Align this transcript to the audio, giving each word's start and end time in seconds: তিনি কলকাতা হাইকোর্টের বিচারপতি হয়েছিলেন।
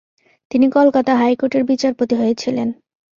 তিনি 0.51 0.67
কলকাতা 0.69 1.11
হাইকোর্টের 1.15 1.63
বিচারপতি 1.63 2.13
হয়েছিলেন। 2.15 2.67